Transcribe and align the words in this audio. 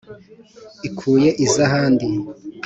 ikuye 0.87 1.29
iz'ahandi, 1.45 2.05